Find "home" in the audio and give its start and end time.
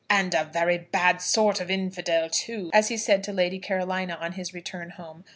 4.89-5.23